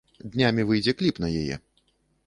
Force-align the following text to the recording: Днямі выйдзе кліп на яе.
Днямі 0.35 0.65
выйдзе 0.71 0.97
кліп 1.03 1.23
на 1.27 1.33
яе. 1.45 1.55